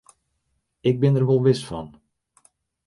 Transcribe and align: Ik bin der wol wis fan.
Ik 0.89 0.95
bin 1.01 1.15
der 1.15 1.25
wol 1.27 1.41
wis 1.45 1.61
fan. 1.69 1.87